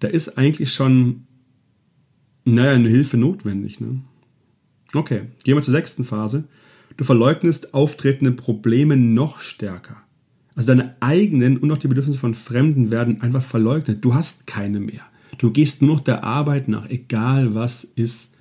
[0.00, 1.26] da ist eigentlich schon,
[2.44, 3.80] naja, eine Hilfe notwendig.
[3.80, 4.02] Ne?
[4.94, 6.44] Okay, gehen wir zur sechsten Phase.
[6.96, 9.96] Du verleugnest auftretende Probleme noch stärker.
[10.54, 14.04] Also deine eigenen und auch die Bedürfnisse von Fremden werden einfach verleugnet.
[14.04, 15.02] Du hast keine mehr.
[15.38, 18.31] Du gehst nur noch der Arbeit nach, egal was ist.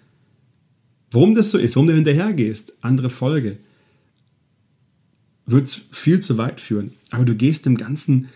[1.12, 3.58] Warum das so ist, warum du hinterher gehst, andere Folge,
[5.46, 6.92] wird viel zu weit führen.
[7.12, 8.30] Aber du gehst dem Ganzen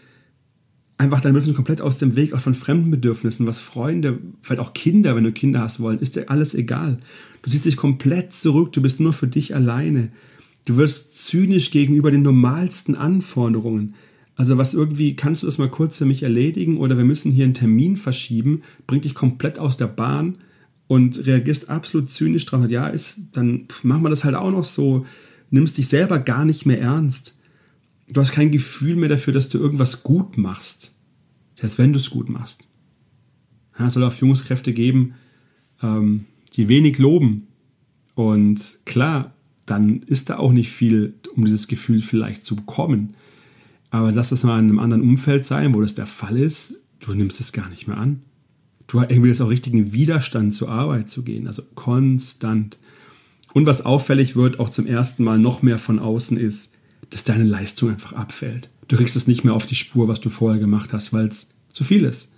[0.97, 4.73] einfach deine Bedürfnisse komplett aus dem Weg, auch von fremden Bedürfnissen, was Freunde, vielleicht auch
[4.73, 6.99] Kinder, wenn du Kinder hast wollen, ist dir alles egal.
[7.41, 10.09] Du ziehst dich komplett zurück, du bist nur für dich alleine.
[10.65, 13.95] Du wirst zynisch gegenüber den normalsten Anforderungen.
[14.35, 17.45] Also was irgendwie, kannst du das mal kurz für mich erledigen oder wir müssen hier
[17.45, 20.39] einen Termin verschieben, bringt dich komplett aus der Bahn
[20.87, 22.69] und reagierst absolut zynisch drauf.
[22.69, 25.05] Ja, ist, dann machen wir das halt auch noch so.
[25.49, 27.35] Nimmst dich selber gar nicht mehr ernst.
[28.07, 30.91] Du hast kein Gefühl mehr dafür, dass du irgendwas gut machst.
[31.55, 32.63] Selbst wenn du es gut machst.
[33.79, 35.15] Ja, es soll auch Führungskräfte geben,
[35.81, 37.47] ähm, die wenig loben.
[38.13, 39.33] Und klar,
[39.65, 43.15] dann ist da auch nicht viel, um dieses Gefühl vielleicht zu bekommen.
[43.89, 47.13] Aber lass das mal in einem anderen Umfeld sein, wo das der Fall ist, du
[47.13, 48.21] nimmst es gar nicht mehr an.
[48.87, 52.77] Du irgendwie jetzt auch richtigen Widerstand zur Arbeit zu gehen, also konstant.
[53.53, 56.75] Und was auffällig wird, auch zum ersten Mal noch mehr von außen ist,
[57.09, 58.69] dass deine Leistung einfach abfällt.
[58.87, 61.53] Du kriegst es nicht mehr auf die Spur, was du vorher gemacht hast, weil es
[61.71, 62.31] zu viel ist.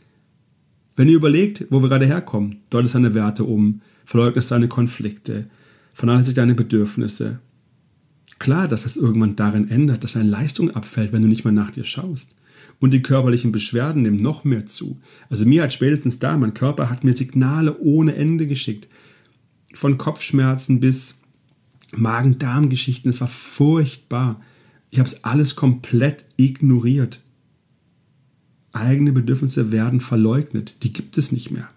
[0.95, 5.45] Wenn ihr überlegt, wo wir gerade herkommen, deutest deine Werte um, verleugnest deine Konflikte,
[5.93, 7.39] vernachlässigst deine Bedürfnisse.
[8.39, 11.71] Klar, dass das irgendwann darin ändert, dass deine Leistung abfällt, wenn du nicht mehr nach
[11.71, 12.35] dir schaust.
[12.79, 14.99] Und die körperlichen Beschwerden nehmen noch mehr zu.
[15.29, 18.87] Also mir hat spätestens da, mein Körper hat mir Signale ohne Ende geschickt.
[19.73, 21.21] Von Kopfschmerzen bis
[21.95, 23.09] Magen-Darm-Geschichten.
[23.09, 24.41] Es war furchtbar.
[24.89, 27.21] Ich habe es alles komplett ignoriert.
[28.73, 30.75] Eigene Bedürfnisse werden verleugnet.
[30.83, 31.69] Die gibt es nicht mehr.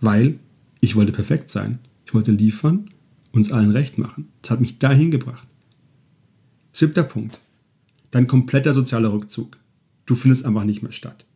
[0.00, 0.38] Weil
[0.80, 1.78] ich wollte perfekt sein.
[2.04, 2.90] Ich wollte liefern,
[3.32, 4.28] uns allen recht machen.
[4.42, 5.46] Das hat mich dahin gebracht.
[6.72, 7.40] Siebter Punkt.
[8.10, 9.56] Dein kompletter sozialer Rückzug.
[10.06, 11.26] Du findest einfach nicht mehr statt.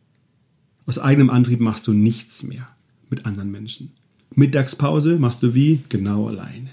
[0.85, 2.67] Aus eigenem Antrieb machst du nichts mehr
[3.09, 3.91] mit anderen Menschen.
[4.33, 5.81] Mittagspause machst du wie?
[5.89, 6.69] Genau alleine.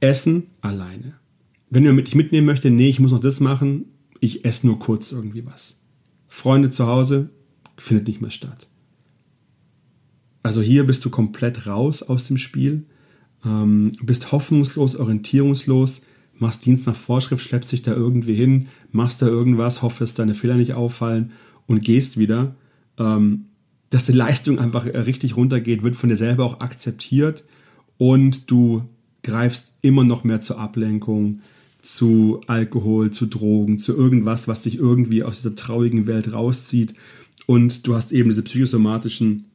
[0.00, 1.14] Essen alleine.
[1.70, 3.86] Wenn jemand dich mitnehmen möchte, nee, ich muss noch das machen,
[4.20, 5.78] ich esse nur kurz irgendwie was.
[6.28, 7.30] Freunde zu Hause
[7.76, 8.68] findet nicht mehr statt.
[10.42, 12.84] Also hier bist du komplett raus aus dem Spiel,
[13.44, 16.02] ähm, bist hoffnungslos, orientierungslos,
[16.38, 20.56] machst Dienst nach Vorschrift, schleppst dich da irgendwie hin, machst da irgendwas, hoffst, deine Fehler
[20.56, 21.32] nicht auffallen
[21.66, 22.54] und gehst wieder.
[22.98, 23.46] Ähm,
[23.90, 27.44] dass die Leistung einfach richtig runtergeht, wird von dir selber auch akzeptiert
[27.96, 28.88] und du
[29.22, 31.40] greifst immer noch mehr zur Ablenkung,
[31.80, 36.94] zu Alkohol, zu Drogen, zu irgendwas, was dich irgendwie aus dieser traurigen Welt rauszieht.
[37.46, 39.46] Und du hast eben diese psychosomatischen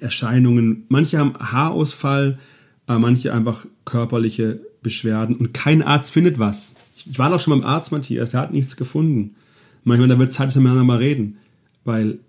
[0.00, 0.84] Erscheinungen.
[0.88, 2.38] Manche haben Haarausfall,
[2.86, 6.76] manche einfach körperliche Beschwerden und kein Arzt findet was.
[6.94, 9.34] Ich war doch schon beim Arzt, Matthias, der hat nichts gefunden.
[9.82, 11.38] Manchmal, da wird Zeit, dass wir miteinander mal reden,
[11.84, 12.20] weil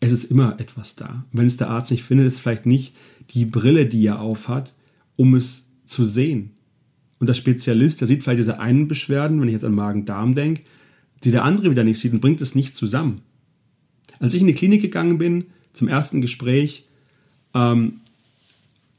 [0.00, 1.24] es ist immer etwas da.
[1.32, 2.96] Wenn es der Arzt nicht findet, ist vielleicht nicht
[3.30, 4.74] die Brille, die er aufhat,
[5.14, 6.50] um es zu sehen.
[7.20, 10.62] Und der Spezialist, der sieht vielleicht diese einen Beschwerden, wenn ich jetzt an Magen-Darm denke,
[11.22, 13.20] die der andere wieder nicht sieht und bringt es nicht zusammen.
[14.18, 16.84] Als ich in die Klinik gegangen bin, zum ersten Gespräch,
[17.54, 18.00] ähm,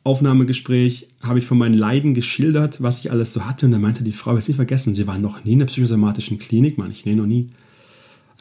[0.03, 3.65] Aufnahmegespräch, habe ich von meinen Leiden geschildert, was ich alles so hatte.
[3.65, 6.39] Und da meinte die Frau, jetzt nicht vergessen, Sie waren noch nie in der psychosomatischen
[6.39, 7.49] Klinik, meine ich, nee, noch nie.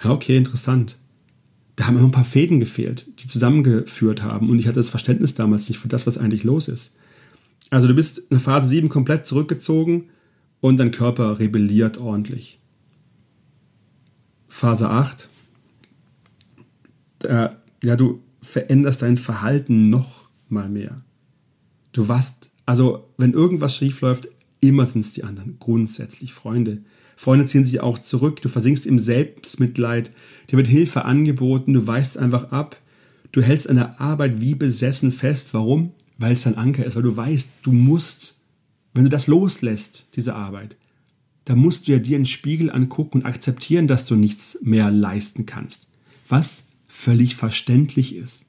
[0.02, 0.96] Ja, okay, interessant.
[1.76, 4.50] Da haben immer ein paar Fäden gefehlt, die zusammengeführt haben.
[4.50, 6.96] Und ich hatte das Verständnis damals nicht für das, was eigentlich los ist.
[7.70, 10.10] Also du bist in Phase 7 komplett zurückgezogen
[10.60, 12.58] und dein Körper rebelliert ordentlich.
[14.48, 15.28] Phase 8.
[17.24, 17.48] Äh,
[17.82, 21.02] ja, du veränderst dein Verhalten noch mal mehr.
[21.92, 24.28] Du warst, also wenn irgendwas schief läuft,
[24.60, 25.56] immer sind es die anderen.
[25.58, 26.82] Grundsätzlich Freunde.
[27.16, 28.42] Freunde ziehen sich auch zurück.
[28.42, 30.12] Du versinkst im Selbstmitleid.
[30.50, 31.72] Dir wird Hilfe angeboten.
[31.72, 32.76] Du weichst einfach ab.
[33.32, 35.48] Du hältst an der Arbeit wie besessen fest.
[35.52, 35.92] Warum?
[36.18, 38.34] weil es dein Anker ist, weil du weißt, du musst,
[38.92, 40.76] wenn du das loslässt, diese Arbeit,
[41.44, 45.46] dann musst du ja dir einen Spiegel angucken und akzeptieren, dass du nichts mehr leisten
[45.46, 45.86] kannst.
[46.28, 48.46] Was völlig verständlich ist.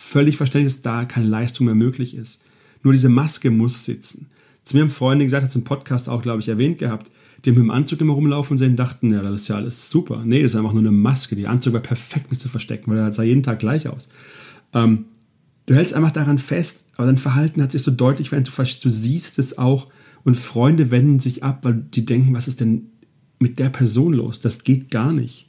[0.00, 2.42] Völlig verständlich ist, da keine Leistung mehr möglich ist.
[2.82, 4.26] Nur diese Maske muss sitzen.
[4.64, 7.10] Zu mir haben Freunde gesagt, hat es im Podcast auch, glaube ich, erwähnt gehabt,
[7.44, 10.22] die mit dem Anzug immer rumlaufen und sehen, dachten, ja, das ist ja alles super.
[10.24, 11.36] Nee, das ist einfach nur eine Maske.
[11.36, 14.08] Die Anzug war perfekt nicht zu verstecken, weil er sah jeden Tag gleich aus.
[14.72, 15.06] Ähm,
[15.70, 18.52] Du hältst einfach daran fest, aber dein Verhalten hat sich so deutlich verändert.
[18.58, 19.86] Du, du siehst es auch
[20.24, 22.86] und Freunde wenden sich ab, weil die denken, was ist denn
[23.38, 24.40] mit der Person los?
[24.40, 25.48] Das geht gar nicht,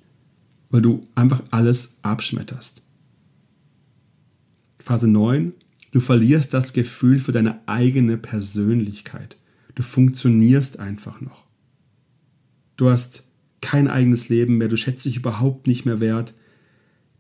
[0.70, 2.84] weil du einfach alles abschmetterst.
[4.82, 5.54] Phase 9.
[5.92, 9.38] Du verlierst das Gefühl für deine eigene Persönlichkeit.
[9.76, 11.46] Du funktionierst einfach noch.
[12.78, 13.24] Du hast
[13.62, 16.34] kein eigenes Leben mehr, du schätzt dich überhaupt nicht mehr wert.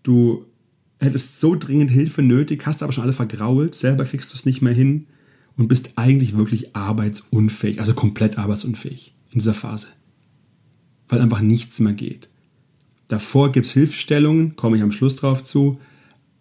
[0.04, 0.46] Du
[1.00, 4.62] hättest so dringend Hilfe nötig, hast aber schon alle vergrault, selber kriegst du es nicht
[4.62, 5.08] mehr hin
[5.56, 9.88] und bist eigentlich wirklich arbeitsunfähig, also komplett arbeitsunfähig in dieser Phase.
[11.10, 12.30] Weil einfach nichts mehr geht.
[13.08, 15.80] Davor gibt es Hilfestellungen, komme ich am Schluss drauf zu,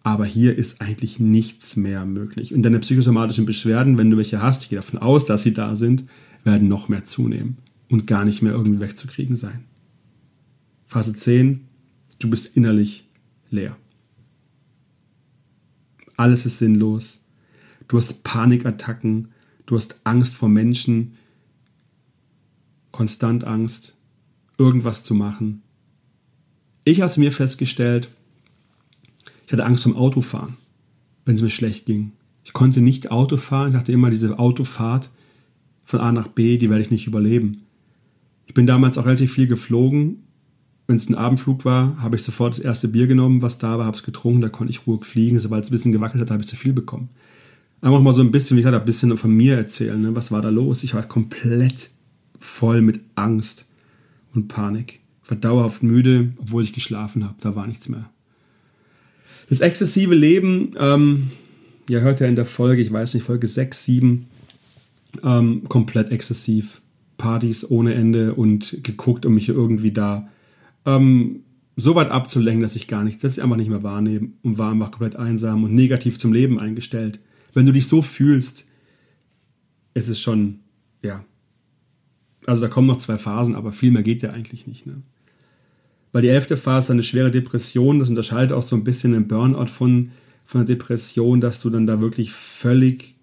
[0.03, 2.53] aber hier ist eigentlich nichts mehr möglich.
[2.53, 5.75] Und deine psychosomatischen Beschwerden, wenn du welche hast, ich gehe davon aus, dass sie da
[5.75, 6.05] sind,
[6.43, 7.57] werden noch mehr zunehmen
[7.89, 9.65] und gar nicht mehr irgendwie wegzukriegen sein.
[10.85, 11.67] Phase 10,
[12.19, 13.07] du bist innerlich
[13.49, 13.77] leer
[16.17, 17.25] Alles ist sinnlos.
[17.87, 19.29] Du hast Panikattacken,
[19.65, 21.17] du hast Angst vor Menschen,
[22.91, 23.97] konstant Angst,
[24.57, 25.61] irgendwas zu machen.
[26.83, 28.09] Ich habe mir festgestellt,
[29.51, 30.53] ich hatte Angst vom Autofahren,
[31.25, 32.13] wenn es mir schlecht ging.
[32.45, 35.09] Ich konnte nicht Auto fahren, ich dachte immer, diese Autofahrt
[35.83, 37.57] von A nach B, die werde ich nicht überleben.
[38.45, 40.23] Ich bin damals auch relativ viel geflogen.
[40.87, 43.87] Wenn es ein Abendflug war, habe ich sofort das erste Bier genommen, was da war,
[43.87, 45.37] habe es getrunken, da konnte ich ruhig fliegen.
[45.37, 47.09] Sobald es ein bisschen gewackelt hat, habe ich zu viel bekommen.
[47.81, 50.01] Einfach mal so ein bisschen, wie gesagt, ein bisschen von mir erzählen.
[50.01, 50.15] Ne?
[50.15, 50.83] Was war da los?
[50.83, 51.89] Ich war komplett
[52.39, 53.67] voll mit Angst
[54.33, 55.01] und Panik.
[55.25, 57.35] Ich war dauerhaft müde, obwohl ich geschlafen habe.
[57.41, 58.09] Da war nichts mehr.
[59.51, 61.31] Das exzessive Leben, ähm,
[61.89, 64.27] ihr hört ja in der Folge, ich weiß nicht, Folge 6, 7,
[65.25, 66.81] ähm, komplett exzessiv.
[67.17, 70.29] Partys ohne Ende und geguckt, um mich irgendwie da
[70.85, 71.41] ähm,
[71.75, 74.71] so weit abzulenken, dass ich gar nicht, dass ich einfach nicht mehr wahrnehme und war
[74.71, 77.19] einfach komplett einsam und negativ zum Leben eingestellt.
[77.53, 78.69] Wenn du dich so fühlst,
[79.93, 80.61] ist es schon,
[81.03, 81.25] ja.
[82.45, 84.85] Also da kommen noch zwei Phasen, aber viel mehr geht ja eigentlich nicht.
[84.85, 85.01] Ne?
[86.11, 89.27] Weil die elfte Phase ist eine schwere Depression, das unterscheidet auch so ein bisschen den
[89.27, 90.11] Burnout von,
[90.45, 93.15] von der Depression, dass du dann da wirklich völlig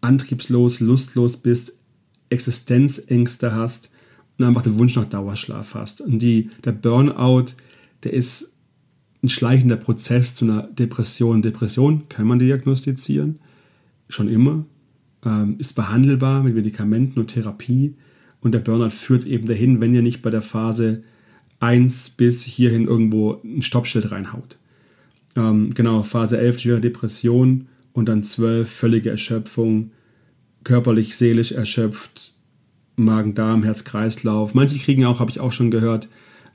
[0.00, 1.78] antriebslos, lustlos bist,
[2.28, 3.90] Existenzängste hast
[4.38, 6.00] und einfach den Wunsch nach Dauerschlaf hast.
[6.00, 7.54] Und die, der Burnout,
[8.02, 8.54] der ist
[9.22, 11.42] ein schleichender Prozess zu einer Depression.
[11.42, 13.38] Depression kann man diagnostizieren,
[14.08, 14.64] schon immer,
[15.24, 17.94] ähm, ist behandelbar mit Medikamenten und Therapie.
[18.40, 21.04] Und der Burnout führt eben dahin, wenn ihr nicht bei der Phase
[21.62, 24.56] 1 bis hierhin irgendwo ein Stoppschild reinhaut.
[25.36, 29.92] Ähm, genau, Phase 11 schwere Depression und dann 12 völlige Erschöpfung,
[30.64, 32.32] körperlich, seelisch erschöpft,
[32.96, 34.54] Magen-Darm, Herz-Kreislauf.
[34.54, 36.08] Manche kriegen auch, habe ich auch schon gehört,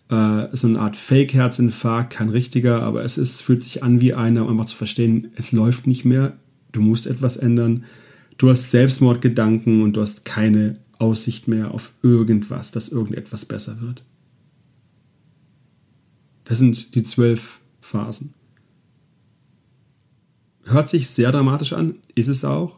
[0.10, 4.44] äh, so eine Art Fake-Herzinfarkt, kein richtiger, aber es ist, fühlt sich an wie einer,
[4.44, 6.38] um einfach zu verstehen, es läuft nicht mehr,
[6.72, 7.86] du musst etwas ändern.
[8.38, 14.04] Du hast Selbstmordgedanken und du hast keine Aussicht mehr auf irgendwas, dass irgendetwas besser wird.
[16.48, 18.34] Das sind die zwölf Phasen.
[20.64, 22.78] Hört sich sehr dramatisch an, ist es auch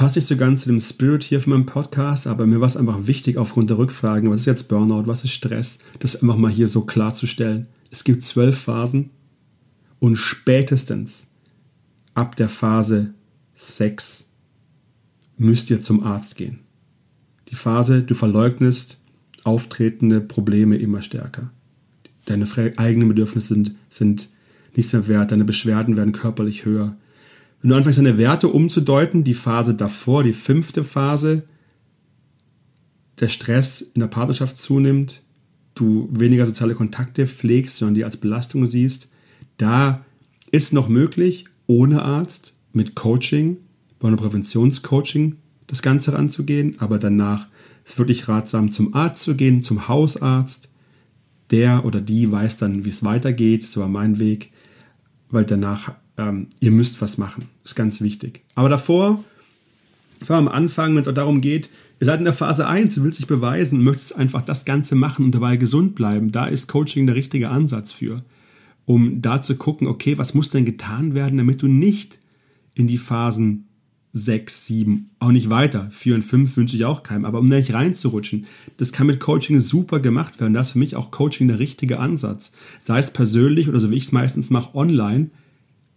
[0.00, 2.78] passt nicht so ganz zu dem Spirit hier von meinem Podcast, aber mir war es
[2.78, 6.50] einfach wichtig, aufgrund der Rückfragen, was ist jetzt Burnout, was ist Stress, das einfach mal
[6.50, 7.66] hier so klarzustellen.
[7.90, 9.10] Es gibt zwölf Phasen
[9.98, 11.32] und spätestens
[12.14, 13.12] ab der Phase
[13.56, 14.30] 6
[15.36, 16.60] müsst ihr zum Arzt gehen.
[17.48, 19.02] Die Phase, du verleugnest
[19.44, 21.50] auftretende Probleme immer stärker.
[22.30, 24.30] Deine eigenen Bedürfnisse sind, sind
[24.74, 26.96] nichts mehr wert, deine Beschwerden werden körperlich höher,
[27.60, 31.42] wenn du anfängst, deine Werte umzudeuten, die Phase davor, die fünfte Phase,
[33.18, 35.22] der Stress in der Partnerschaft zunimmt,
[35.74, 39.10] du weniger soziale Kontakte pflegst, sondern die als Belastung siehst,
[39.58, 40.04] da
[40.50, 43.58] ist noch möglich, ohne Arzt, mit Coaching,
[43.98, 47.46] bei einem Präventionscoaching das Ganze anzugehen, aber danach
[47.84, 50.69] ist wirklich ratsam, zum Arzt zu gehen, zum Hausarzt.
[51.50, 53.64] Der oder die weiß dann, wie es weitergeht.
[53.64, 54.52] Das war mein Weg,
[55.30, 57.46] weil danach ähm, ihr müsst was machen.
[57.64, 58.42] Ist ganz wichtig.
[58.54, 59.24] Aber davor,
[60.22, 63.04] vor am Anfang, wenn es auch darum geht, ihr seid in der Phase 1, du
[63.04, 66.30] willst dich beweisen möchtest einfach das Ganze machen und dabei gesund bleiben.
[66.30, 68.22] Da ist Coaching der richtige Ansatz für.
[68.86, 72.18] Um da zu gucken, okay, was muss denn getan werden, damit du nicht
[72.74, 73.66] in die Phasen
[74.12, 75.88] 6, 7, auch nicht weiter.
[75.90, 78.46] 4 und 5 wünsche ich auch keinem, aber um da nicht reinzurutschen,
[78.76, 80.52] das kann mit Coaching super gemacht werden.
[80.52, 82.52] Das ist für mich auch Coaching der richtige Ansatz.
[82.80, 85.30] Sei es persönlich oder so wie ich es meistens mache, online,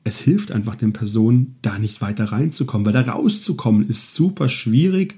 [0.04, 5.16] es hilft einfach den Personen, da nicht weiter reinzukommen, weil da rauszukommen ist super schwierig,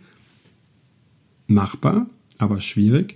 [1.48, 3.16] machbar, aber schwierig.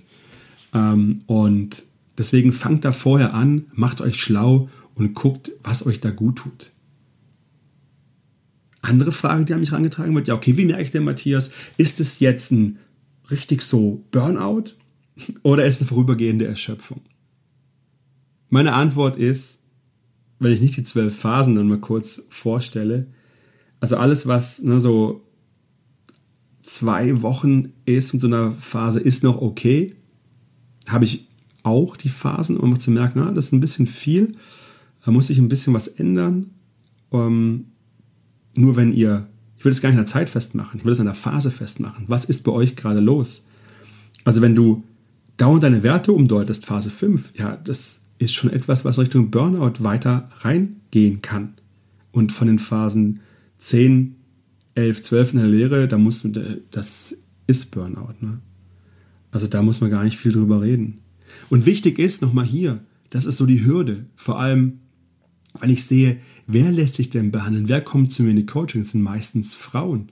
[0.73, 1.83] Ähm, und
[2.17, 6.71] deswegen fangt da vorher an, macht euch schlau und guckt, was euch da gut tut.
[8.81, 11.99] Andere Frage, die an mich herangetragen wird, ja, okay, wie merke ich denn, Matthias, ist
[11.99, 12.79] es jetzt ein
[13.29, 14.75] richtig so Burnout
[15.43, 17.01] oder ist es eine vorübergehende Erschöpfung?
[18.49, 19.59] Meine Antwort ist,
[20.39, 23.07] wenn ich nicht die zwölf Phasen dann mal kurz vorstelle,
[23.81, 25.25] also alles, was ne, so
[26.61, 29.93] zwei Wochen ist mit so einer Phase, ist noch okay.
[30.87, 31.27] Habe ich
[31.63, 34.35] auch die Phasen, um zu merken, ah, das ist ein bisschen viel.
[35.03, 36.51] Da muss sich ein bisschen was ändern.
[37.11, 37.68] Ähm,
[38.55, 40.99] nur wenn ihr, ich will es gar nicht in der Zeit festmachen, ich will es
[40.99, 42.05] in der Phase festmachen.
[42.07, 43.47] Was ist bei euch gerade los?
[44.23, 44.83] Also wenn du
[45.37, 50.29] dauernd deine Werte umdeutest, Phase 5, ja, das ist schon etwas, was Richtung Burnout weiter
[50.41, 51.53] reingehen kann.
[52.11, 53.21] Und von den Phasen
[53.59, 54.15] 10,
[54.75, 56.27] 11, 12 in der Lehre, da muss,
[56.71, 58.15] das ist Burnout.
[58.19, 58.39] Ne?
[59.31, 60.99] Also da muss man gar nicht viel drüber reden.
[61.49, 64.79] Und wichtig ist nochmal hier, das ist so die Hürde, vor allem
[65.59, 68.81] Wenn ich sehe, wer lässt sich denn behandeln, wer kommt zu mir in die Coaching,
[68.81, 70.11] das sind meistens Frauen.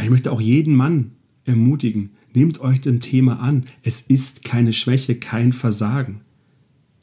[0.00, 1.12] Ich möchte auch jeden Mann
[1.44, 3.64] ermutigen, nehmt euch dem Thema an.
[3.82, 6.20] Es ist keine Schwäche, kein Versagen.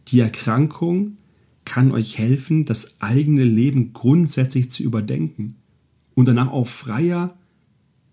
[0.07, 1.17] Die Erkrankung
[1.65, 5.55] kann euch helfen, das eigene Leben grundsätzlich zu überdenken
[6.13, 7.37] und danach auch freier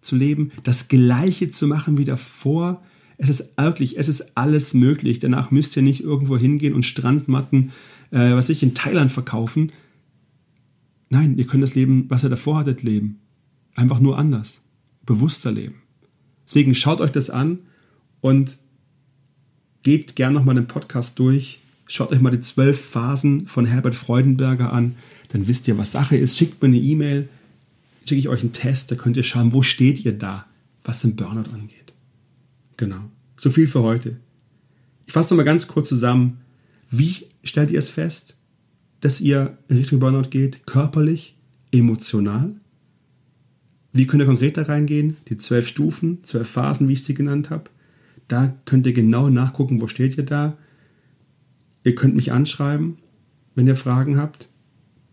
[0.01, 2.83] zu leben, das Gleiche zu machen wie davor.
[3.18, 5.18] Es ist wirklich, es ist alles möglich.
[5.18, 7.73] Danach müsst ihr nicht irgendwo hingehen und Strandmatten,
[8.11, 9.73] äh, was ich in Thailand verkaufen.
[11.11, 13.20] Nein, ihr könnt das Leben, was ihr davor hattet, leben.
[13.75, 14.62] Einfach nur anders,
[15.05, 15.83] bewusster leben.
[16.46, 17.59] Deswegen schaut euch das an
[18.20, 18.57] und
[19.83, 21.61] geht gern nochmal den Podcast durch.
[21.87, 24.96] Schaut euch mal die zwölf Phasen von Herbert Freudenberger an.
[25.29, 26.38] Dann wisst ihr, was Sache ist.
[26.38, 27.29] Schickt mir eine E-Mail
[28.11, 30.46] schicke ich euch einen Test, da könnt ihr schauen, wo steht ihr da,
[30.83, 31.92] was den Burnout angeht.
[32.77, 33.09] Genau.
[33.37, 34.16] So viel für heute.
[35.07, 36.40] Ich fasse nochmal ganz kurz zusammen.
[36.90, 38.35] Wie stellt ihr es fest,
[39.00, 40.66] dass ihr in Richtung Burnout geht?
[40.66, 41.36] Körperlich,
[41.72, 42.54] emotional?
[43.92, 45.16] Wie könnt ihr konkret da reingehen?
[45.28, 47.64] Die zwölf Stufen, zwölf Phasen, wie ich sie genannt habe.
[48.28, 50.56] Da könnt ihr genau nachgucken, wo steht ihr da.
[51.82, 52.98] Ihr könnt mich anschreiben,
[53.54, 54.48] wenn ihr Fragen habt.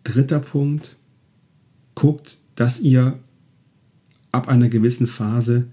[0.04, 0.97] Dritter Punkt,
[1.95, 3.19] guckt, dass ihr
[4.32, 5.67] ab einer gewissen Phase,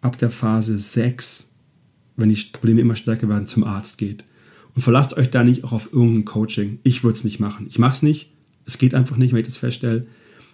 [0.00, 1.48] ab der Phase 6,
[2.16, 4.24] wenn die Probleme immer stärker werden, zum Arzt geht.
[4.74, 6.78] Und verlasst euch da nicht auch auf irgendein Coaching.
[6.82, 7.66] Ich würde es nicht machen.
[7.68, 8.32] Ich mache es nicht.
[8.66, 10.06] Es geht einfach nicht, wenn ich das feststelle,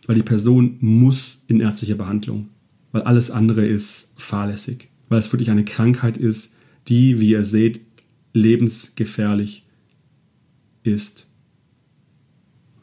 [0.06, 2.48] weil die Person muss in ärztliche Behandlung,
[2.92, 6.52] weil alles andere ist fahrlässig, weil es wirklich eine Krankheit ist,
[6.88, 7.80] die, wie ihr seht,
[8.33, 9.64] lebensgefährlich
[10.83, 11.26] ist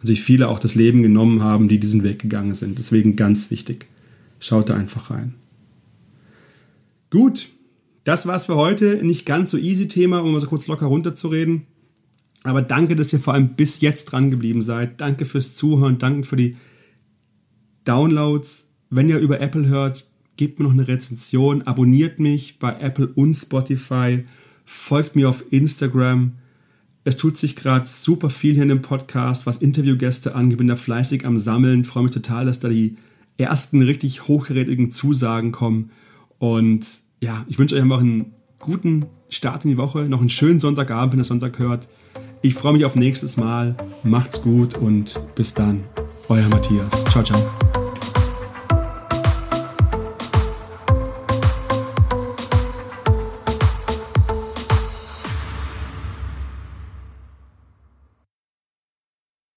[0.01, 2.77] sich viele auch das Leben genommen haben, die diesen Weg gegangen sind.
[2.77, 3.87] Deswegen ganz wichtig.
[4.39, 5.33] Schaut da einfach rein.
[7.09, 7.47] Gut,
[8.07, 9.03] das war's für heute.
[9.03, 11.67] Nicht ganz so easy Thema, um mal so kurz locker runterzureden.
[12.43, 15.01] Aber danke, dass ihr vor allem bis jetzt dran geblieben seid.
[15.01, 16.55] Danke fürs Zuhören, danke für die
[17.83, 18.69] Downloads.
[18.89, 23.33] Wenn ihr über Apple hört, gebt mir noch eine Rezension, abonniert mich bei Apple und
[23.33, 24.25] Spotify,
[24.65, 26.33] folgt mir auf Instagram
[27.07, 30.57] es tut sich gerade super viel hier in dem Podcast, was Interviewgäste angeht.
[30.57, 31.85] Bin da fleißig am Sammeln.
[31.85, 32.97] Freue mich total, dass da die
[33.37, 35.91] ersten richtig hochgerätigen Zusagen kommen.
[36.37, 36.85] Und
[37.19, 40.03] ja, ich wünsche euch einfach einen guten Start in die Woche.
[40.09, 41.87] Noch einen schönen Sonntagabend, wenn ihr Sonntag hört.
[42.41, 43.75] Ich freue mich auf nächstes Mal.
[44.03, 45.83] Macht's gut und bis dann.
[46.29, 47.03] Euer Matthias.
[47.05, 47.66] Ciao, ciao.